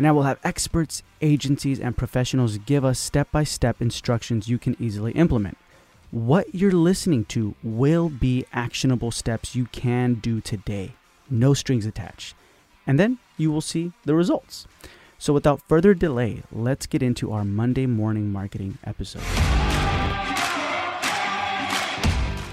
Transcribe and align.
and 0.00 0.06
I 0.06 0.12
will 0.12 0.22
have 0.22 0.38
experts, 0.42 1.02
agencies, 1.20 1.78
and 1.78 1.94
professionals 1.94 2.56
give 2.56 2.86
us 2.86 2.98
step 2.98 3.30
by 3.30 3.44
step 3.44 3.82
instructions 3.82 4.48
you 4.48 4.56
can 4.56 4.74
easily 4.80 5.12
implement. 5.12 5.58
What 6.10 6.54
you're 6.54 6.72
listening 6.72 7.26
to 7.26 7.54
will 7.62 8.08
be 8.08 8.46
actionable 8.50 9.10
steps 9.10 9.54
you 9.54 9.66
can 9.66 10.14
do 10.14 10.40
today, 10.40 10.94
no 11.28 11.52
strings 11.52 11.84
attached. 11.84 12.34
And 12.86 12.98
then 12.98 13.18
you 13.36 13.52
will 13.52 13.60
see 13.60 13.92
the 14.06 14.14
results. 14.14 14.66
So, 15.18 15.34
without 15.34 15.60
further 15.68 15.92
delay, 15.92 16.44
let's 16.50 16.86
get 16.86 17.02
into 17.02 17.30
our 17.32 17.44
Monday 17.44 17.84
morning 17.84 18.32
marketing 18.32 18.78
episode. 18.84 19.20